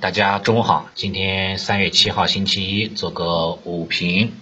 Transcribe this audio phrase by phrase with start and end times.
[0.00, 4.32] 大家中午好，今天三月七号星期一，做个午评。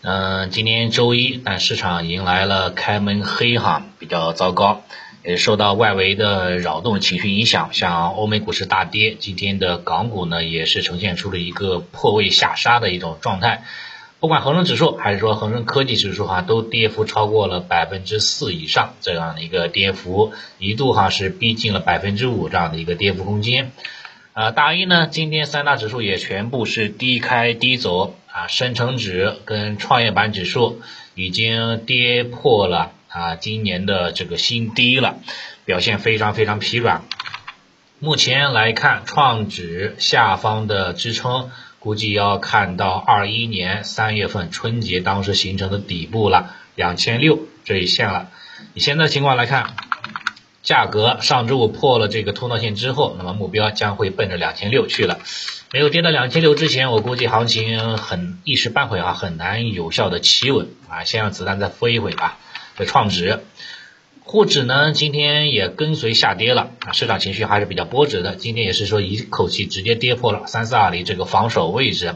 [0.00, 4.82] 嗯，今天周一，但市场迎来了开门黑哈，比较糟糕，
[5.24, 13.62] 也受到外围的扰动情绪影响，像欧美股市大跌，今天的港股呢也是呈现出了一个破位下杀的一种状态。
[14.18, 23.70] 不管恒生指数还是说恒生科技指数哈，都跌幅超过了百分之四以上这样的一个跌幅，一度哈是逼近了百分之五这样的一个跌幅空间。
[24.34, 30.80] 啊，大一呢，今天三大指数也全部是低开低走啊，深成指跟创业板指数
[31.14, 35.16] 已经跌破了啊今年的这个新低了，
[35.66, 37.02] 表现非常非常疲软。
[37.98, 41.50] 目前来看，创指下方的支撑。
[41.78, 48.30] 估计要看到二一年三月份春节当时形成的底部了，两千六这一线了。
[48.72, 49.74] 以现在情况来看，
[50.62, 55.18] 价格上周五破了这个通道线之后，那么目标将会奔着两千六去了。
[55.72, 62.38] 没有跌到两千六之前，我估计行情很一时半会啊很难有效的企稳啊，先让子弹再飞一会吧。
[62.76, 63.40] 这创指。
[64.24, 68.36] 沪指呢，今天也跟随下跌了啊，市场情绪还是比较波折的。
[68.36, 72.14] 今天也是说一口气直接跌破了三四二零这个防守位置。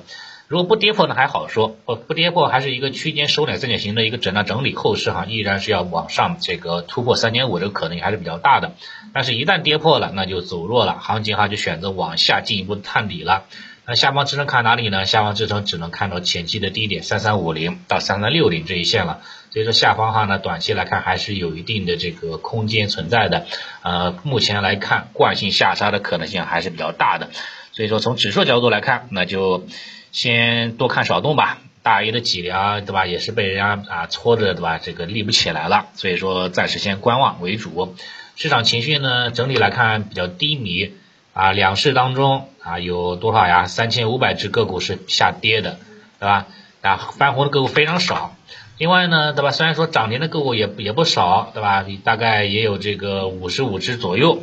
[0.49, 8.73] 如果不跌破呢还好说，不不跌破还是一个区间收敛三角形的一个震荡整理，后市哈依然是要往上这个突破三点五这个可能还是比较大的。
[9.13, 13.45] 但是，一旦跌破了，那就走弱了，行情哈就选择往下进一步探底了。
[13.87, 15.05] 那下方支撑看哪里呢？
[15.05, 19.23] 下方支撑只能看到前期的低点三三五零到三三六零这一线了。
[19.51, 23.47] 所以说下方哈呢，短期来看还是有一定的这个空间存在的。
[23.83, 27.31] 呃，目前来看惯性下杀的可能性还是比较大的。
[27.73, 29.67] 所以说从指数角度来看，那就
[30.13, 31.59] 先多看少动吧。
[31.83, 35.87] 大 A 的脊梁对吧，也是被人家啊搓着对吧，这个立不起来了。
[35.95, 37.95] 所以说暂时先观望为主。
[38.35, 40.95] 市场情绪呢，整体来看比较低迷。
[41.33, 43.67] 啊，两市当中啊有多少呀？
[43.67, 45.79] 三千五百只个股是下跌的，
[46.19, 46.47] 对吧？
[46.83, 48.35] 啊，翻红的个股非常少。
[48.79, 49.53] 另外呢，对吧？
[49.53, 51.85] 虽然说涨停的个股也也不少，对吧？
[52.03, 54.43] 大概也有这个五十五只左右，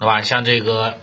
[0.00, 0.22] 对吧？
[0.22, 0.98] 像这个。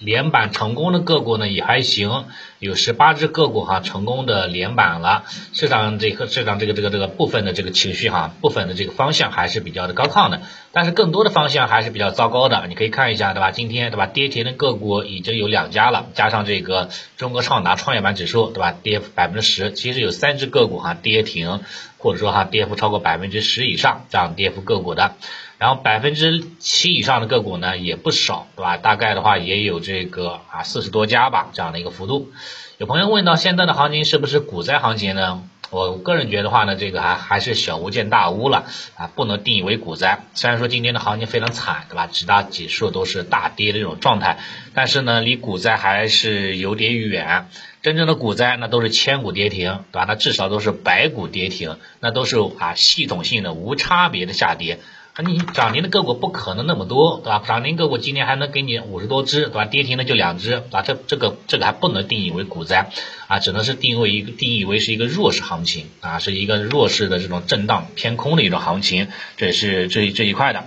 [0.00, 2.26] 连板成功的个股呢也还行，
[2.58, 10.40] 有十八只个股哈成功的连板了，市场这个市场这个这个这个部分的这个情绪哈，部分的这个方向还是比较的高亢的，
[10.72, 13.52] 但是更多的方向还是比较糟糕的，你可以看一下对吧？
[13.52, 21.60] 今天对吧跌停的个股已经有两家了，加上这个中国创达创业板指数对吧跌百分之十，其实有三只个股哈跌停，
[21.98, 25.14] 或者说哈跌幅超过百分之十以上这样跌幅个股的。
[25.58, 28.76] 然后百分之七以上的个股呢也不少，对吧？
[28.76, 32.30] 大概的话也有这个啊四十多家吧，这样的一个幅度。
[32.78, 35.42] 有朋友问到现在的行情是不是股灾行情呢？
[35.70, 40.20] 我个人觉得话呢，这个还还是小巫见大巫了啊，不能定义为股灾。
[40.34, 42.06] 虽然说今天的行情非常惨，对吧？
[42.06, 44.38] 几大指数都是大跌的这种状态，
[44.74, 47.48] 但是呢，离股灾还是有点远。
[47.82, 50.04] 真正的股灾那都是千股跌停，对吧？
[50.06, 54.78] 那至少都是百股跌停，那都是啊系统性的无差别的下跌。
[55.22, 57.42] 你涨停的个股不可能那么多，对吧？
[57.44, 59.64] 涨停个股今天还能给你五十多只，对吧？
[59.64, 62.90] 跌停的就两只，啊，这这个这个还不能定义为股灾，
[63.26, 70.66] 啊，只能是定位一个定义为是一个弱势行情，啊，是一个弱势的这种震荡偏空的一种行情，这是这这一块的。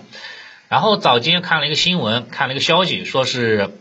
[0.68, 3.72] 然后早间看了一个新闻，看了一个消息，说是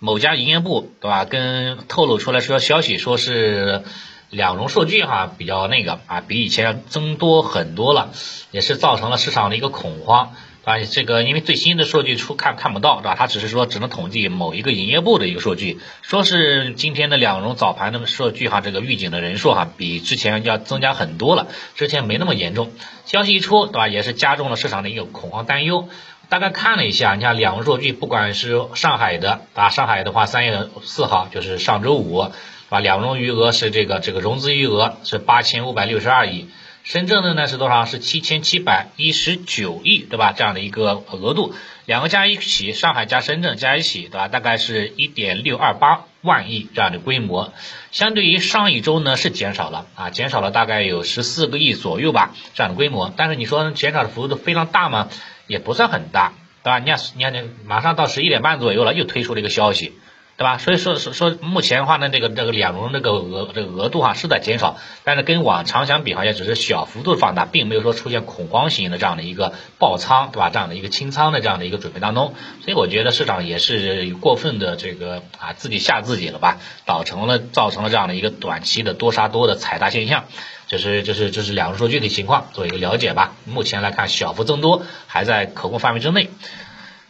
[0.00, 1.24] 某家营业部，对吧？
[1.24, 3.82] 跟透露出来说消息，说是。
[4.30, 8.10] 两融数据哈比较那个啊，比以前要增多很多了，
[8.52, 10.78] 也是造成了市场的一个恐慌啊。
[10.78, 13.16] 这个因为最新的数据出看看不到，对吧？
[13.18, 22.70] 它只是说只能统计某一个营业部的一个数据，说是今天的两融早盘的数据哈，这个预警的人数哈比之前要增加很多了，之前没那么严重。
[23.06, 23.88] 消息一出，对吧？
[23.88, 25.88] 也是加重了市场的一个恐慌担忧。
[26.28, 32.30] 大概看了一下，你看两融数据，不管是上海的啊，上海的话三月四号就是上周五。
[32.70, 36.48] 啊，两融余额是这个这个融资余额是八千五百六十二亿，
[36.84, 37.84] 深圳的呢是多少？
[37.84, 40.32] 是七千七百一十九亿，对吧？
[40.32, 41.52] 这样的一个额度，
[41.84, 44.28] 两个加一起，上海加深圳加一起，对吧？
[44.28, 47.52] 大概是一点六二八万亿这样的规模，
[47.90, 53.12] 相对于上一周呢是减少了啊，减少了大概有十四个亿左右吧，这样的规模。
[53.16, 55.08] 但是你说减少的幅度非常大吗？
[55.48, 56.78] 也不算很大，对吧？
[56.78, 59.92] 你看，你看，这马上到十一点半左右了，又推出了一个消息。
[60.40, 60.56] 对吧？
[60.56, 70.48] 所以说说说目前的话呢，这个这个两融这个额这个额度哈是在减少，但是跟往常相比好像只是小幅度放大，并没有说出现恐慌型的这样的一个爆仓，对吧？
[70.48, 72.32] 这样的一个清仓的这样的一个准备当中，
[72.64, 76.56] 所以我觉得市场也是过分的这个啊自己吓自己了吧，
[76.86, 80.24] 造成了造成了这样的一个短期的多杀多的踩踏现象，
[80.66, 83.34] 就是就是就是两融数据的情况，做一个了解吧。
[83.44, 86.30] 目前来看小幅增多还在可控范围之内。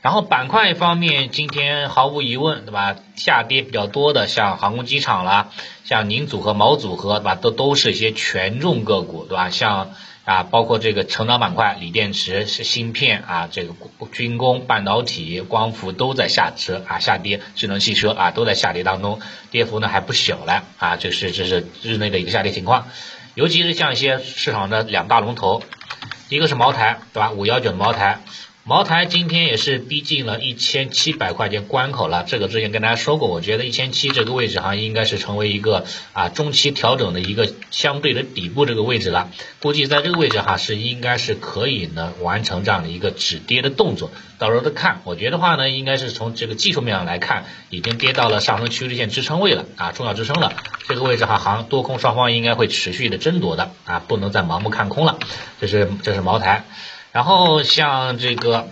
[0.02, 2.97] 然后板块方面，今天毫无疑问，对吧？
[3.17, 5.50] 下跌比较多的，像航空机场啦，
[5.85, 7.35] 像宁组合、毛组合，对吧？
[7.35, 9.50] 都都是一些权重个股，对吧？
[9.50, 9.91] 像
[10.25, 13.75] 啊，包括这个成长板块，锂电池、是芯片啊，这个
[14.11, 19.20] 军工、半导体、光伏都在下车啊，下跌，智能汽车啊都在下跌当中，
[19.50, 22.88] 跌幅呢还不小了啊，这是这是日内的一个下跌情况，
[23.35, 25.62] 尤其是像一些市场的两大龙头，
[26.31, 27.32] 一个是茅台，对吧？
[27.32, 28.20] 五幺九的茅台。
[28.62, 39.30] 茅台今天也是逼近了一千七百块钱关口了，这个之前跟大家说过，我觉得一千七这个位置哈，应该是成为一个啊中期调整的一个相对的底部这个位置了，
[39.62, 50.52] 估计在这个位置哈是应该是可以呢完成这样的一个止跌的动作，到时候再看，我觉得话呢，应该是从这个技术面上来看，已经跌到了上升趋势线支撑位了啊，重要支撑了，
[50.86, 55.18] 这个位置哈行多空双方应该会持续的争夺的啊，不能再盲目看空了，
[55.62, 56.66] 这是这是茅台。
[57.12, 58.68] 然后像这个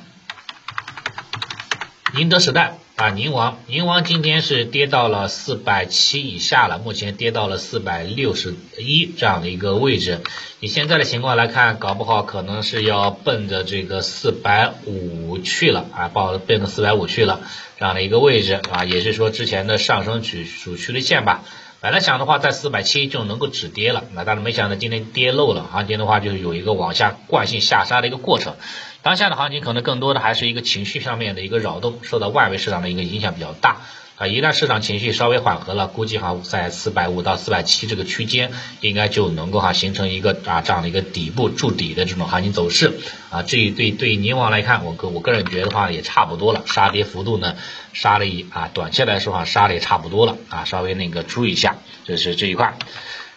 [2.15, 10.21] 宁德时代啊，宁王，宁王今天是跌到了四百七以下了，目前跌到了四百六十一这样的一个位置。
[10.61, 17.41] 以现在的情况来看，搞不好可能是要奔着这个四百五去了啊，报奔着四百五去了
[17.79, 21.45] 这样的一个位置啊，也是说之前的上升曲主曲率线吧。
[21.81, 28.57] 本来想的话，在四百七就能够止跌了，那但是没想到今天跌漏了，行情的话就是有一个往下惯性下杀的一个过程。
[29.03, 33.83] 当下的行情可能更多的还是一个情绪上面的一个扰动，受到外围市场的一个影响比较大。
[34.19, 38.51] 啊，一旦市场情绪稍微缓和了，估计哈在四百五到四百七这个区间，
[38.81, 42.99] 应该就能够哈形成一个啊这样的一个底部筑底的这种行情走势
[43.31, 43.45] 啊。
[43.45, 47.55] 这一对对宁王来看，我个我个人觉得话也差不多了，杀跌幅度呢
[47.93, 52.77] 杀了一啊，短期来说哈杀的也差不多了啊，稍微那个注意一下，这是这一块。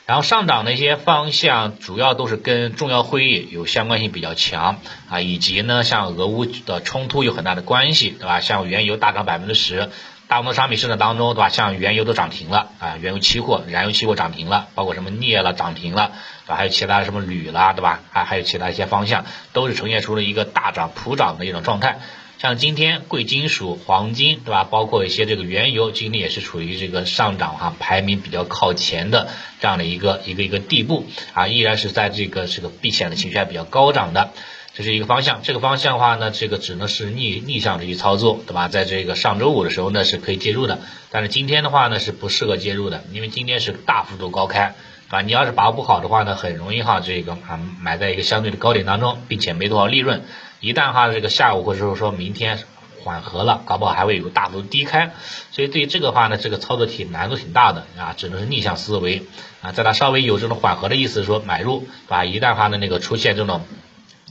[0.07, 8.42] 然后上涨的一些方向，主要都是跟重要会议有相关性比较强啊，以及呢像俄乌的冲突有很大的关系，对吧？
[8.42, 9.92] 像原油大涨百分之十。
[10.31, 11.50] 大宗商品市场当中，对吧？
[11.50, 16.13] 像原油都涨停了啊，原油期货、燃油期货涨停了，包括什么镍了涨停了，
[16.45, 16.56] 对吧？
[16.56, 18.00] 还有其他什么铝啦，对吧？
[18.12, 22.00] 还还有其他一些方向，都是呈现出了一个大涨普涨的一种状态。
[22.38, 24.63] 像今天贵金属、黄金，对吧？
[24.63, 29.28] 包括一些这个原油，今天也是处于这个上涨哈，排名比较靠前的
[29.60, 34.31] 这样的一个一个一个地步啊，依然是在这个这个避险的情绪还比较高涨的。
[34.73, 38.69] 这是一个方向，这个方向的话呢，这个只能是逆逆向的去操作，对吧？
[38.69, 40.79] 在这个上周五的时候呢，是可以介入的，
[41.09, 44.75] 但是今天的话呢，是不适合介入的，因为今天是大幅度高开，
[45.09, 50.23] 啊，你要是把握不好的话呢，很容易哈，这个啊买在一个相对的高点当中，并且没多少利润，
[50.62, 52.59] 一旦哈这个下午或者说明天
[53.03, 55.12] 缓和了，搞不好还会有大幅低开，
[55.51, 59.23] 所以对于这个话呢，这个操作挺难度挺大的啊，只能是逆向思维
[59.62, 63.65] 啊，在它稍微有这种缓和的意思说买入，啊，一旦哈的那个出现这种。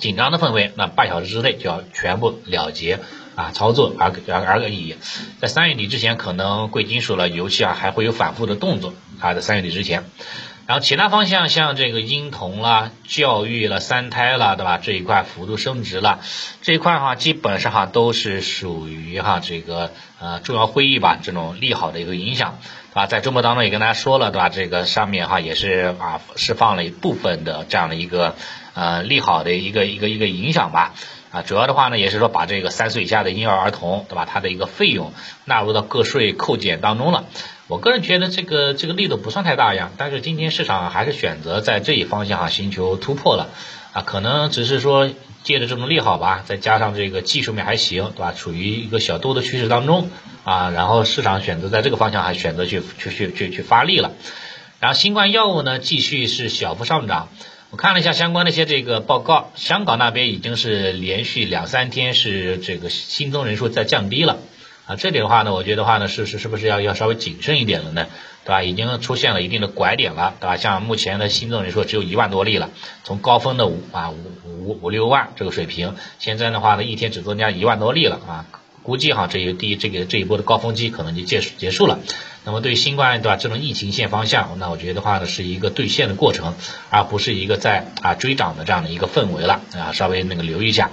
[0.00, 2.98] 紧张的氛围，那半小时之内就要全部了结
[3.36, 4.96] 啊，操作而而而已。
[5.40, 10.04] 在三月底之前，可能贵金属了、油气啊还会有反复的动作啊，在三月底之前。
[10.66, 14.78] 然后其他方向像这个婴童啦、教育了、三胎了，对吧？
[14.78, 16.20] 这一块幅度升值了，
[16.62, 22.60] 这一块哈基本上哈都是属于哈这个呃重要会议吧这种利好的一个影响，
[22.92, 23.06] 啊？
[23.06, 24.48] 在周末当中也跟大家说了，对吧？
[24.48, 28.34] 这个上面哈也是啊释放了一部分的这样的一个。
[28.72, 30.94] 呃，利好的一个一个一个影响吧，
[31.32, 34.28] 啊，主要的话呢，也是说把这个三岁以下的婴儿儿童，对吧？
[34.30, 35.12] 它的一个费用
[35.44, 37.24] 纳入到个税扣减当中了。
[37.66, 43.48] 我个人觉得这个这个力度不算太大呀，但是今天市场还是选择在这一方向哈寻求突破了，
[43.92, 45.10] 啊，可能只是说
[45.42, 48.32] 借着这种利好吧，再加上这个技术面还行，对吧？
[48.32, 50.10] 处于一个小多的趋势当中，
[50.44, 54.12] 啊，然后市场选择在这个方向还选择去去去去去发力了，
[54.80, 57.28] 然后新冠药物呢继续是小幅上涨。
[57.70, 64.38] 我看了一下相关的一些这个报告，香港那边已经是连续两三天是这个新增人数在降低了
[64.90, 68.08] 啊，这里的话呢，我觉得话呢是是是不是要要稍微谨慎一点了呢，
[68.44, 68.64] 对吧？
[68.64, 70.56] 已经出现了一定的拐点了，对吧？
[70.56, 72.70] 像目前的新增人数只有一万多例了，
[73.04, 74.16] 从高峰的五啊五
[74.66, 78.46] 五五六万这个水平，现在的话呢一天只增加一万多例了啊。
[78.82, 82.00] 估计哈，这一第一这个这一波的高峰期可能就结束结束了。
[82.44, 86.54] 那么对新冠对吧这种疫情线方向，那我觉得话呢是一个兑现的过程，
[86.88, 90.90] 而不是一个在啊追涨的这样的一个氛围了啊，稍微那个留意一下。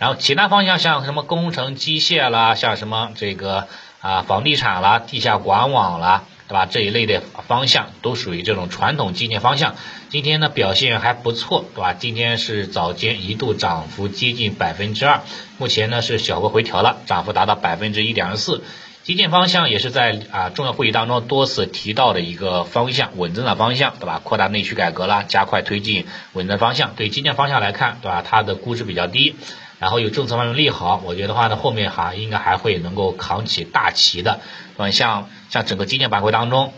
[0.00, 3.68] 然后其他方向像什么工程机械啦，像什么这个
[4.00, 6.24] 啊房地产啦、地下管网啦。
[6.48, 6.66] 对吧？
[6.66, 9.76] 这一类的方向都属于这种传统基建方向。
[10.08, 11.92] 今天呢表现还不错，对吧？
[11.92, 15.20] 今天是早间一度涨幅接近百分之二，
[15.58, 18.64] 目前呢是小幅回调了，涨幅达到百分之一点二四。
[19.04, 24.20] 基建方向也是在啊重要会议当中多次提到的一个方向，稳增长方向，对吧？
[24.24, 26.96] 扩大内需改革啦，加快推进稳增方向。
[26.96, 28.24] 对基建方向来看，对吧？
[28.28, 29.36] 它的估值比较低。
[29.80, 34.38] 然后有政策方面利好，我觉得话呢，后面哈应该还会能够扛起大旗的。
[34.76, 36.72] 嗯，像像整个基建板块当中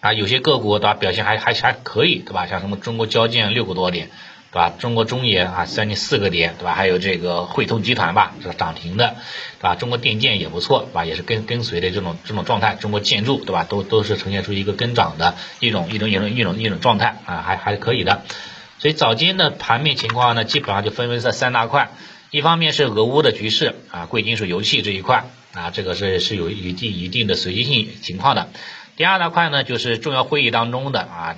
[0.00, 2.46] 啊，有些个股对吧，表现还还还可以对吧？
[2.46, 4.10] 像什么中国交建六个多点。
[4.50, 4.72] 对吧？
[4.78, 6.74] 中国中冶啊，将近四个点，对吧？
[6.74, 9.16] 还有这个汇通集团吧，是涨停的，
[9.58, 9.74] 对吧？
[9.74, 11.04] 中国电建也不错，对吧？
[11.04, 12.76] 也是跟跟随的这种这种状态。
[12.76, 13.64] 中国建筑，对吧？
[13.64, 18.22] 都都是呈现出一个跟涨的一种一种一种一种一种状态啊，还还是可以的。
[18.78, 21.90] 所以早间的盘面情况呢，基本上就分为这三大块。
[22.34, 28.48] 一方面是俄乌的局势啊，贵金属油气这一块啊，这个是是有一定一定的随机性情况的。
[28.96, 31.36] 第二大块呢，就是重要会议当中的啊，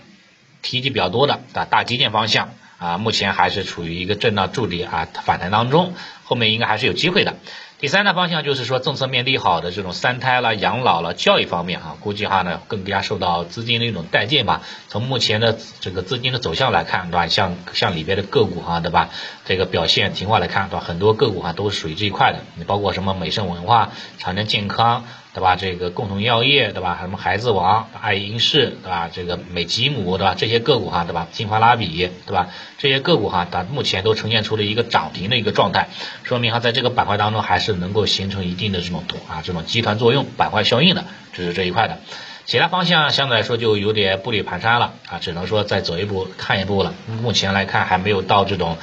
[0.63, 2.55] 提及比较多的啊大基建方向。
[2.79, 5.93] 啊，目前还是处于一个震荡筑底啊反弹当中，
[6.25, 7.37] 后面应该还是有机会的。
[7.79, 14.63] 第三大方向就是说政策面利好的这种三胎啦、养老了、教育方面哈，估计话呢更加受到资金的一种带进吧。
[14.89, 17.27] 从目前的这个资金的走向来看，对吧？
[17.27, 19.11] 像像里边的个股哈，对吧？
[19.45, 20.85] 这个表现情况来看，对吧？
[20.87, 25.05] 很多个股哈都是属于这一块的，你包括什么美盛文化、长江健康。
[25.37, 25.55] 对吧？
[25.55, 26.97] 这个共同药业，对吧？
[27.03, 29.11] 什么孩子王、爱婴仕，对吧？
[29.13, 30.35] 这个美吉姆，对吧？
[30.35, 31.29] 这些个股哈，对吧？
[31.31, 32.49] 金华拉比，对吧？
[32.79, 35.89] 这些个股哈，它目前都呈现出了一个涨停的一个状态，
[36.23, 41.99] 说明哈，在这个板块当中还是能够形成一定的这种啊这种集团作用、板块效应的，这是这一块的。
[42.47, 46.95] 其他方向相对来说就有点步履蹒跚了啊，只能说再走一步看一步了。
[47.21, 48.79] 目前来看还没有到这种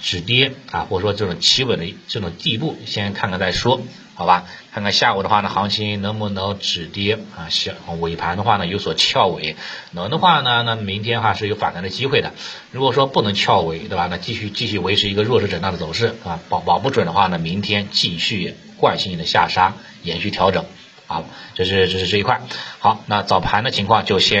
[0.00, 3.80] 止跌啊，或者说这种企稳的这种地步，先看看再说。
[4.14, 7.48] 好吧，看看下午的话呢，行情能不能止跌啊？
[7.48, 9.56] 小尾盘的话呢，有所翘尾，
[9.92, 12.34] 能的话呢，那明天哈是有反弹的机会的。
[12.70, 14.08] 如果说不能翘尾，对吧？
[14.10, 20.66] 那继续继续维持一个弱势震荡的走势啊，保保不准的话呢，明天继续惯性的下杀，延续调整。
[21.06, 22.42] 好，这是这是这一块。
[22.78, 24.38] 好，那早盘的情况就先。